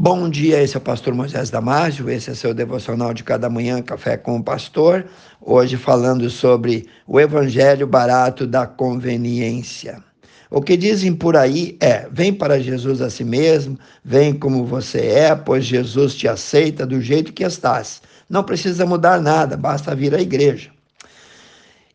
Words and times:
Bom 0.00 0.30
dia, 0.30 0.62
esse 0.62 0.76
é 0.76 0.78
o 0.78 0.80
pastor 0.80 1.12
Moisés 1.12 1.50
Damásio, 1.50 2.08
esse 2.08 2.30
é 2.30 2.34
seu 2.34 2.54
devocional 2.54 3.12
de 3.12 3.24
cada 3.24 3.50
manhã, 3.50 3.82
Café 3.82 4.16
com 4.16 4.36
o 4.36 4.44
Pastor. 4.44 5.04
Hoje 5.40 5.76
falando 5.76 6.30
sobre 6.30 6.86
o 7.04 7.18
evangelho 7.18 7.84
barato 7.84 8.46
da 8.46 8.64
conveniência. 8.64 10.00
O 10.52 10.62
que 10.62 10.76
dizem 10.76 11.12
por 11.12 11.36
aí 11.36 11.76
é: 11.80 12.08
vem 12.12 12.32
para 12.32 12.60
Jesus 12.60 13.02
a 13.02 13.10
si 13.10 13.24
mesmo, 13.24 13.76
vem 14.04 14.32
como 14.32 14.64
você 14.64 15.00
é, 15.00 15.34
pois 15.34 15.64
Jesus 15.64 16.14
te 16.14 16.28
aceita 16.28 16.86
do 16.86 17.02
jeito 17.02 17.32
que 17.32 17.42
estás. 17.42 18.00
Não 18.30 18.44
precisa 18.44 18.86
mudar 18.86 19.20
nada, 19.20 19.56
basta 19.56 19.96
vir 19.96 20.14
à 20.14 20.20
igreja. 20.20 20.70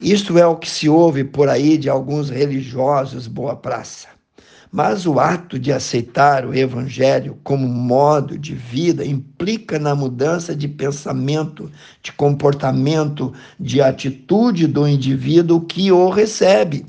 Isto 0.00 0.38
é 0.38 0.46
o 0.46 0.56
que 0.56 0.70
se 0.70 0.88
ouve 0.88 1.22
por 1.22 1.50
aí 1.50 1.76
de 1.76 1.90
alguns 1.90 2.30
religiosos 2.30 3.26
boa 3.26 3.54
praça. 3.54 4.08
Mas 4.72 5.04
o 5.04 5.18
ato 5.18 5.58
de 5.58 5.72
aceitar 5.72 6.46
o 6.46 6.54
Evangelho 6.54 7.36
como 7.42 7.66
modo 7.66 8.38
de 8.38 8.54
vida 8.54 9.04
implica 9.04 9.78
na 9.80 9.96
mudança 9.96 10.54
de 10.54 10.68
pensamento, 10.68 11.70
de 12.00 12.12
comportamento, 12.12 13.32
de 13.58 13.82
atitude 13.82 14.68
do 14.68 14.86
indivíduo 14.86 15.60
que 15.60 15.90
o 15.90 16.08
recebe. 16.08 16.86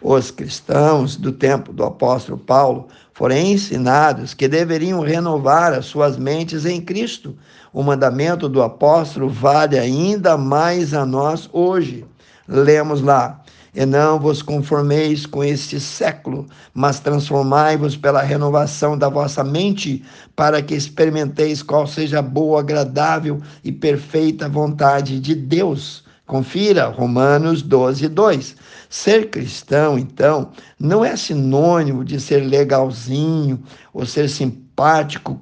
Os 0.00 0.30
cristãos 0.30 1.16
do 1.16 1.32
tempo 1.32 1.72
do 1.72 1.82
apóstolo 1.82 2.38
Paulo 2.38 2.86
foram 3.12 3.36
ensinados 3.36 4.34
que 4.34 4.46
deveriam 4.46 5.00
renovar 5.00 5.72
as 5.72 5.86
suas 5.86 6.16
mentes 6.16 6.64
em 6.64 6.80
Cristo. 6.80 7.36
O 7.72 7.82
mandamento 7.82 8.48
do 8.48 8.62
apóstolo 8.62 9.28
vale 9.28 9.76
ainda 9.76 10.36
mais 10.36 10.94
a 10.94 11.04
nós 11.04 11.48
hoje. 11.52 12.04
Lemos 12.46 13.00
lá: 13.00 13.42
e 13.76 13.84
não 13.84 14.18
vos 14.18 14.40
conformeis 14.40 15.26
com 15.26 15.44
este 15.44 15.78
século, 15.78 16.46
mas 16.72 16.98
transformai-vos 16.98 17.94
pela 17.94 18.22
renovação 18.22 18.96
da 18.96 19.10
vossa 19.10 19.44
mente, 19.44 20.02
para 20.34 20.62
que 20.62 20.74
experimenteis 20.74 21.62
qual 21.62 21.86
seja 21.86 22.20
a 22.20 22.22
boa, 22.22 22.60
agradável 22.60 23.38
e 23.62 23.70
perfeita 23.70 24.48
vontade 24.48 25.20
de 25.20 25.34
Deus. 25.34 26.02
Confira 26.26 26.86
Romanos 26.86 27.60
12, 27.60 28.08
2. 28.08 28.56
Ser 28.88 29.28
cristão, 29.28 29.98
então, 29.98 30.50
não 30.80 31.04
é 31.04 31.14
sinônimo 31.14 32.02
de 32.02 32.18
ser 32.18 32.40
legalzinho 32.40 33.62
ou 33.92 34.06
ser 34.06 34.28
simpático 34.30 34.65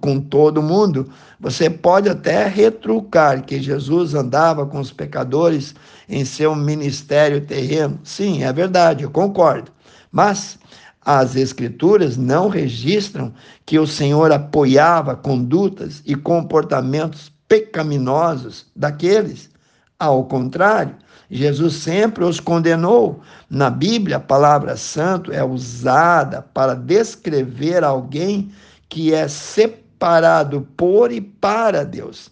com 0.00 0.20
todo 0.20 0.62
mundo. 0.62 1.10
Você 1.40 1.68
pode 1.68 2.08
até 2.08 2.46
retrucar 2.46 3.44
que 3.44 3.60
Jesus 3.60 4.14
andava 4.14 4.64
com 4.64 4.78
os 4.78 4.92
pecadores 4.92 5.74
em 6.08 6.24
seu 6.24 6.54
ministério 6.54 7.40
terreno. 7.40 7.98
Sim, 8.04 8.44
é 8.44 8.52
verdade, 8.52 9.02
eu 9.02 9.10
concordo. 9.10 9.72
Mas 10.12 10.58
as 11.04 11.34
Escrituras 11.36 12.16
não 12.16 12.48
registram 12.48 13.34
que 13.66 13.78
o 13.78 13.86
Senhor 13.86 14.32
apoiava 14.32 15.16
condutas 15.16 16.00
e 16.06 16.14
comportamentos 16.14 17.32
pecaminosos 17.48 18.66
daqueles. 18.74 19.50
Ao 19.98 20.24
contrário, 20.24 20.94
Jesus 21.30 21.74
sempre 21.74 22.24
os 22.24 22.40
condenou. 22.40 23.20
Na 23.50 23.68
Bíblia, 23.68 24.16
a 24.16 24.20
palavra 24.20 24.76
santo 24.76 25.32
é 25.32 25.42
usada 25.42 26.42
para 26.54 26.74
descrever 26.74 27.82
alguém 27.82 28.50
que 28.94 29.12
é 29.12 29.26
separado 29.26 30.68
por 30.76 31.10
e 31.10 31.20
para 31.20 31.84
Deus. 31.84 32.30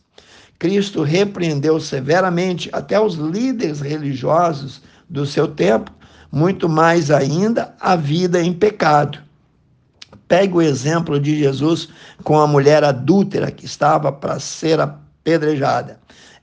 Cristo 0.61 1.03
repreendeu 1.03 1.81
severamente 1.81 2.71
até 2.73 3.01
os 3.01 3.17
líderes 3.17 3.81
religiosos 3.81 4.81
do 5.11 5.27
seu 5.27 5.49
tempo, 5.49 5.91
muito 6.31 6.69
mais 6.69 7.11
ainda 7.11 7.75
a 7.81 7.97
vida 7.97 8.41
em 8.41 8.53
pecado. 8.53 9.19
Pegue 10.29 10.55
o 10.55 10.63
exemplo 10.63 11.19
de 11.19 11.37
Jesus 11.37 11.89
com 12.23 12.39
a 12.39 12.47
mulher 12.47 12.85
adúltera 12.85 13.51
que 13.51 13.67
estava 13.67 14.13
para 14.13 14.39
ser 14.39 14.79
apedrejada. 14.79 15.99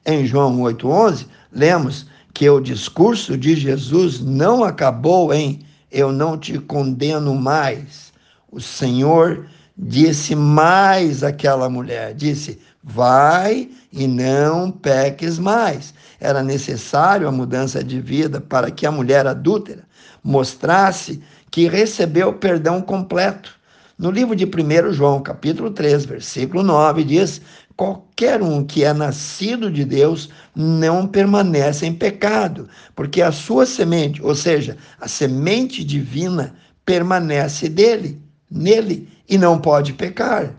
Em 0.06 0.26
João 0.26 0.58
8,11, 0.58 1.28
lemos 1.50 2.08
que 2.34 2.50
o 2.50 2.60
discurso 2.60 3.38
de 3.38 3.56
Jesus 3.56 4.20
não 4.20 4.66
acabou 4.66 5.34
em 5.34 5.62
eu 5.90 6.12
não 6.12 6.38
te 6.38 6.60
condeno 6.60 7.34
mais. 7.36 8.12
O 8.52 8.60
Senhor 8.60 9.48
disse 9.80 10.36
mais 10.36 11.24
àquela 11.24 11.70
mulher: 11.70 12.14
disse, 12.14 12.60
vai 12.84 13.70
e 13.92 14.08
não 14.08 14.70
peques 14.70 15.40
mais. 15.40 15.94
Era 16.20 16.44
necessário 16.44 17.28
a 17.28 17.32
mudança 17.32 17.82
de 17.82 18.02
vida 18.02 18.42
para 18.42 18.70
que 18.70 18.86
a 18.86 18.92
mulher 18.92 19.26
adúltera 19.26 19.88
mostrasse 20.22 21.24
que 21.50 21.68
recebeu 21.70 22.34
perdão 22.34 22.82
completo. 22.82 23.58
No 23.98 24.12
livro 24.12 24.36
de 24.36 24.46
1 24.46 24.94
João, 24.94 25.22
capítulo 25.22 25.72
3, 25.72 26.06
versículo 26.06 26.62
9, 26.62 27.04
diz: 27.04 27.42
Qualquer 27.76 28.42
um 28.42 28.66
que 28.66 28.84
é 28.84 28.94
nascido 28.94 29.72
de 29.72 29.86
Deus 29.86 30.30
não 30.54 31.08
permanece 31.08 31.86
em 31.86 31.94
pecado, 31.94 32.68
porque 32.96 33.22
a 33.22 33.32
sua 33.32 33.66
semente, 33.66 34.22
ou 34.22 34.36
seja, 34.36 34.78
a 35.00 35.08
semente 35.08 35.84
divina, 35.84 36.54
permanece 36.86 37.70
dele, 37.70 38.22
nele, 38.50 39.08
e 39.30 39.38
não 39.38 39.60
pode 39.60 39.94
pecar, 39.94 40.56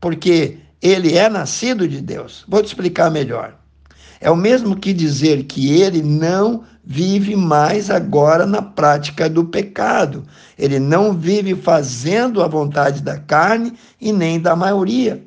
porque 0.00 0.58
ele 0.80 1.16
é 1.16 1.28
nascido 1.28 1.86
de 1.86 2.00
Deus. 2.00 2.44
Vou 2.48 2.62
te 2.62 2.66
explicar 2.66 3.10
melhor. 3.10 3.54
É 4.20 4.30
o 4.30 4.36
mesmo 4.36 4.76
que 4.76 4.94
dizer 4.94 5.44
que 5.44 5.70
ele 5.70 6.02
não 6.02 6.64
vive 6.84 7.36
mais 7.36 7.90
agora 7.90 8.46
na 8.46 8.62
prática 8.62 9.28
do 9.28 9.44
pecado. 9.44 10.24
Ele 10.58 10.78
não 10.78 11.12
vive 11.12 11.54
fazendo 11.54 12.42
a 12.42 12.48
vontade 12.48 13.02
da 13.02 13.18
carne 13.18 13.74
e 14.00 14.12
nem 14.12 14.40
da 14.40 14.56
maioria. 14.56 15.22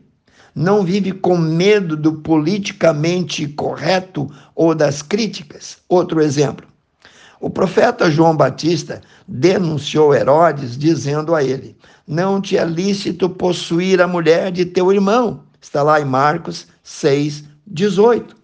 Não 0.56 0.84
vive 0.84 1.12
com 1.12 1.38
medo 1.38 1.96
do 1.96 2.14
politicamente 2.14 3.48
correto 3.48 4.30
ou 4.56 4.74
das 4.74 5.02
críticas. 5.02 5.78
Outro 5.88 6.22
exemplo. 6.22 6.68
O 7.42 7.50
profeta 7.50 8.12
João 8.12 8.36
Batista 8.36 9.02
denunciou 9.26 10.14
Herodes, 10.14 10.78
dizendo 10.78 11.34
a 11.34 11.42
ele: 11.42 11.78
Não 12.06 12.42
te 12.42 12.58
é 12.58 12.66
lícito 12.66 13.30
possuir 13.30 14.02
a 14.02 14.08
mulher 14.08 14.52
de 14.52 14.66
teu 14.66 14.92
irmão. 14.92 15.44
Está 15.62 15.82
lá 15.82 16.02
em 16.02 16.06
Marcos 16.06 16.68
6, 16.84 17.46
18. 17.66 18.36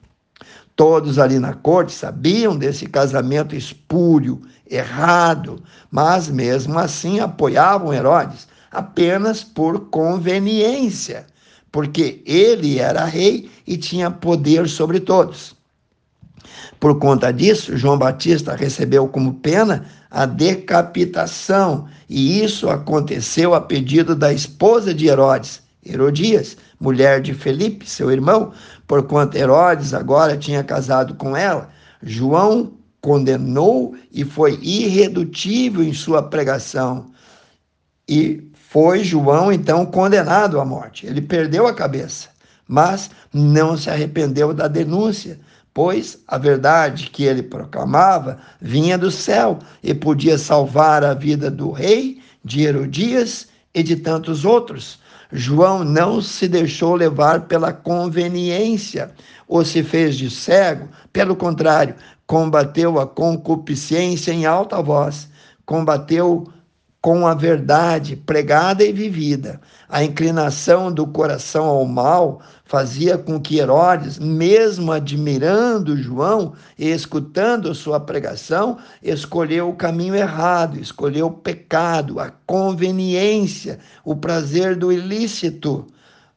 Todos 0.78 1.20
ali 1.20 1.40
na 1.40 1.54
corte 1.54 1.94
sabiam 1.94 2.58
desse 2.58 2.86
casamento 2.86 3.56
espúrio, 3.56 4.42
errado, 4.70 5.62
mas 5.92 6.30
mesmo 6.30 6.80
assim 6.80 7.20
apoiavam 7.20 7.94
Herodes 7.94 8.48
apenas 8.72 9.44
por 9.44 9.90
conveniência, 9.90 11.26
porque 11.72 12.22
ele 12.26 12.80
era 12.80 13.06
rei 13.06 13.50
e 13.66 13.78
tinha 13.78 14.12
poder 14.12 14.68
sobre 14.68 15.00
todos. 15.00 15.56
Por 16.80 17.00
conta 17.00 17.32
disso, 17.32 17.78
João 17.78 17.98
Batista 17.98 18.56
recebeu 18.56 19.08
como 19.08 19.36
pena 19.36 19.86
a 20.12 20.26
decapitação, 20.26 21.88
e 22.10 22.44
isso 22.44 22.70
aconteceu 22.70 23.54
a 23.54 23.62
pedido 23.62 24.16
da 24.16 24.32
esposa 24.32 24.94
de 24.94 25.08
Herodes, 25.08 25.62
Herodias, 25.86 26.58
mulher 26.80 27.22
de 27.22 27.34
Felipe, 27.34 27.90
seu 27.90 28.12
irmão, 28.12 28.52
porquanto 28.88 29.38
Herodes 29.38 29.94
agora 29.94 30.38
tinha 30.38 30.64
casado 30.64 31.14
com 31.16 31.36
ela. 31.36 31.70
João 32.02 32.74
condenou 33.02 33.96
e 34.12 34.24
foi 34.24 34.58
irredutível 34.62 35.84
em 35.84 35.94
sua 35.94 36.24
pregação. 36.24 37.12
E 38.08 38.44
foi 38.70 39.04
João 39.04 39.52
então 39.52 39.86
condenado 39.86 40.60
à 40.60 40.66
morte. 40.66 41.06
Ele 41.06 41.22
perdeu 41.22 41.68
a 41.68 41.74
cabeça, 41.74 42.30
mas 42.68 43.12
não 43.32 43.78
se 43.78 43.90
arrependeu 43.90 44.54
da 44.54 44.68
denúncia 44.68 45.40
pois 45.76 46.18
a 46.26 46.38
verdade 46.38 47.10
que 47.10 47.26
ele 47.26 47.44
proclamava 47.44 48.40
vinha 48.62 48.98
do 48.98 49.12
céu 49.12 49.60
e 49.84 49.94
podia 49.94 50.38
salvar 50.38 51.04
a 51.04 51.14
vida 51.14 51.52
do 51.52 51.70
rei, 51.70 52.22
de 52.46 52.62
Herodias 52.64 53.50
e 53.74 53.84
de 53.84 53.98
tantos 53.98 54.46
outros. 54.46 54.98
João 55.34 55.84
não 55.84 56.22
se 56.22 56.48
deixou 56.48 56.96
levar 56.96 57.42
pela 57.42 57.74
conveniência 57.74 59.12
ou 59.50 59.66
se 59.66 59.84
fez 59.84 60.16
de 60.16 60.30
cego, 60.30 60.88
pelo 61.12 61.36
contrário, 61.36 61.96
combateu 62.26 62.98
a 62.98 63.06
concupiscência 63.06 64.32
em 64.32 64.46
alta 64.46 64.82
voz, 64.82 65.28
combateu 65.66 66.48
com 67.06 67.28
a 67.28 67.36
verdade 67.36 68.16
pregada 68.16 68.84
e 68.84 68.92
vivida. 68.92 69.62
A 69.88 70.04
inclinação 70.04 70.92
do 70.92 71.06
coração 71.06 71.68
ao 71.68 71.86
mal 71.86 72.42
fazia 72.64 73.16
com 73.16 73.40
que 73.40 73.60
Herodes, 73.60 74.18
mesmo 74.18 74.92
admirando 74.92 75.96
João 75.96 76.54
e 76.80 76.90
escutando 76.90 77.76
sua 77.76 78.00
pregação, 78.00 78.80
escolheu 79.04 79.70
o 79.70 79.76
caminho 79.76 80.16
errado, 80.16 80.80
escolheu 80.80 81.28
o 81.28 81.32
pecado, 81.32 82.20
a 82.20 82.32
conveniência, 82.48 83.78
o 84.04 84.16
prazer 84.16 84.76
do 84.76 84.92
ilícito. 84.92 85.86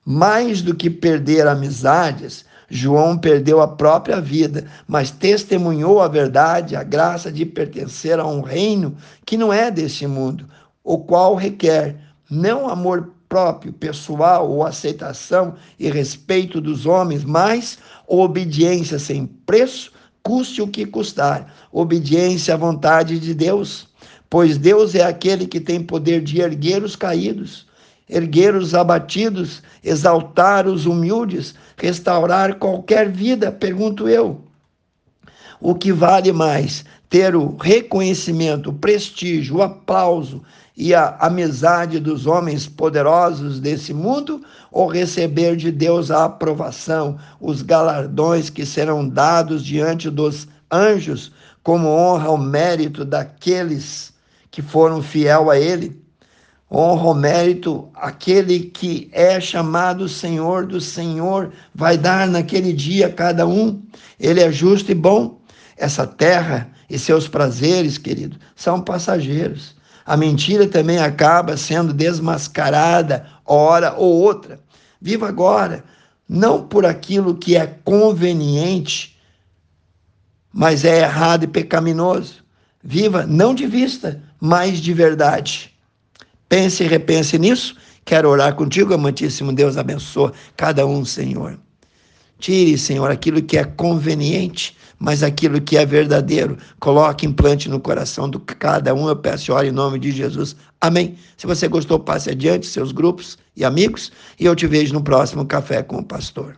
Mais 0.04 0.60
do 0.60 0.74
que 0.74 0.90
perder 0.90 1.46
amizades, 1.46 2.44
João 2.68 3.16
perdeu 3.16 3.60
a 3.60 3.68
própria 3.68 4.20
vida, 4.20 4.66
mas 4.86 5.10
testemunhou 5.10 6.00
a 6.00 6.08
verdade, 6.08 6.76
a 6.76 6.82
graça 6.82 7.32
de 7.32 7.46
pertencer 7.46 8.20
a 8.20 8.26
um 8.26 8.42
reino 8.42 8.96
que 9.24 9.36
não 9.36 9.52
é 9.52 9.70
deste 9.70 10.06
mundo, 10.06 10.46
o 10.84 10.98
qual 10.98 11.34
requer 11.34 11.96
não 12.30 12.68
amor 12.68 13.12
próprio, 13.28 13.72
pessoal 13.72 14.50
ou 14.50 14.64
aceitação 14.64 15.54
e 15.78 15.90
respeito 15.90 16.60
dos 16.60 16.86
homens, 16.86 17.24
mas 17.24 17.78
obediência 18.06 18.98
sem 18.98 19.26
preço, 19.26 19.92
custe 20.22 20.62
o 20.62 20.68
que 20.68 20.86
custar. 20.86 21.54
Obediência 21.72 22.54
à 22.54 22.56
vontade 22.56 23.18
de 23.18 23.34
Deus, 23.34 23.88
pois 24.28 24.58
Deus 24.58 24.94
é 24.94 25.04
aquele 25.04 25.46
que 25.46 25.60
tem 25.60 25.82
poder 25.82 26.22
de 26.22 26.40
erguer 26.40 26.82
os 26.82 26.96
caídos, 26.96 27.66
erguer 28.08 28.54
os 28.54 28.74
abatidos, 28.74 29.62
exaltar 29.84 30.66
os 30.66 30.86
humildes, 30.86 31.54
restaurar 31.76 32.54
qualquer 32.54 33.10
vida, 33.10 33.52
pergunto 33.52 34.08
eu. 34.08 34.42
O 35.60 35.74
que 35.74 35.92
vale 35.92 36.32
mais? 36.32 36.84
Ter 37.10 37.34
o 37.34 37.56
reconhecimento, 37.56 38.70
o 38.70 38.72
prestígio, 38.72 39.56
o 39.56 39.62
aplauso 39.62 40.42
e 40.76 40.94
a 40.94 41.16
amizade 41.18 41.98
dos 41.98 42.26
homens 42.26 42.68
poderosos 42.68 43.58
desse 43.58 43.92
mundo 43.92 44.42
ou 44.70 44.86
receber 44.86 45.56
de 45.56 45.72
Deus 45.72 46.10
a 46.10 46.26
aprovação, 46.26 47.18
os 47.40 47.62
galardões 47.62 48.48
que 48.48 48.64
serão 48.64 49.08
dados 49.08 49.64
diante 49.64 50.08
dos 50.08 50.46
anjos 50.70 51.32
como 51.64 51.88
honra 51.88 52.28
ao 52.28 52.38
mérito 52.38 53.04
daqueles 53.04 54.12
que 54.50 54.62
foram 54.62 55.02
fiel 55.02 55.50
a 55.50 55.58
ele? 55.58 56.00
Honra 56.70 57.08
ao 57.08 57.14
mérito 57.14 57.88
aquele 57.94 58.60
que 58.60 59.08
é 59.12 59.40
chamado 59.40 60.08
Senhor 60.08 60.66
do 60.66 60.80
Senhor, 60.80 61.50
vai 61.74 61.96
dar 61.96 62.28
naquele 62.28 62.74
dia 62.74 63.06
a 63.06 63.12
cada 63.12 63.46
um. 63.46 63.82
Ele 64.20 64.40
é 64.40 64.52
justo 64.52 64.92
e 64.92 64.94
bom. 64.94 65.40
Essa 65.76 66.06
terra 66.06 66.70
e 66.90 66.98
seus 66.98 67.26
prazeres, 67.26 67.96
querido, 67.96 68.36
são 68.54 68.80
passageiros. 68.82 69.76
A 70.04 70.16
mentira 70.16 70.66
também 70.66 70.98
acaba 70.98 71.56
sendo 71.56 71.92
desmascarada, 71.92 73.26
hora 73.46 73.94
ou 73.94 74.20
outra. 74.20 74.60
Viva 75.00 75.28
agora, 75.28 75.84
não 76.28 76.66
por 76.66 76.84
aquilo 76.84 77.36
que 77.36 77.56
é 77.56 77.66
conveniente, 77.66 79.18
mas 80.52 80.84
é 80.84 81.00
errado 81.00 81.44
e 81.44 81.46
pecaminoso. 81.46 82.44
Viva 82.82 83.26
não 83.26 83.54
de 83.54 83.66
vista, 83.66 84.22
mas 84.40 84.78
de 84.78 84.92
verdade. 84.92 85.77
Pense 86.48 86.82
e 86.82 86.86
repense 86.86 87.38
nisso. 87.38 87.76
Quero 88.04 88.28
orar 88.28 88.54
contigo, 88.54 88.94
amantíssimo 88.94 89.52
Deus, 89.52 89.76
abençoa 89.76 90.32
cada 90.56 90.86
um, 90.86 91.04
Senhor. 91.04 91.58
Tire, 92.38 92.78
Senhor, 92.78 93.10
aquilo 93.10 93.42
que 93.42 93.58
é 93.58 93.64
conveniente 93.64 94.76
mas 94.98 95.22
aquilo 95.22 95.60
que 95.60 95.76
é 95.76 95.86
verdadeiro, 95.86 96.58
coloque 96.80 97.26
implante 97.26 97.68
no 97.68 97.80
coração 97.80 98.28
de 98.28 98.38
cada 98.38 98.94
um. 98.94 99.08
Eu 99.08 99.16
peço 99.16 99.52
e 99.62 99.68
em 99.68 99.72
nome 99.72 99.98
de 99.98 100.10
Jesus. 100.10 100.56
Amém. 100.80 101.16
Se 101.36 101.46
você 101.46 101.68
gostou, 101.68 101.98
passe 101.98 102.30
adiante, 102.30 102.66
seus 102.66 102.92
grupos 102.92 103.38
e 103.56 103.64
amigos, 103.64 104.10
e 104.38 104.44
eu 104.44 104.56
te 104.56 104.66
vejo 104.66 104.92
no 104.92 105.02
próximo 105.02 105.46
Café 105.46 105.82
com 105.82 105.98
o 105.98 106.04
Pastor. 106.04 106.56